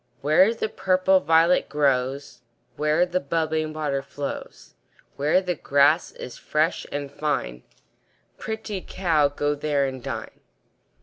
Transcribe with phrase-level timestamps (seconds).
[0.21, 2.41] Where the purple violet grows,
[2.75, 4.73] Where the bubbling water flows,
[5.15, 7.61] Where the grass is fresh and fine,
[8.39, 10.39] Pretty cow, go there and dine.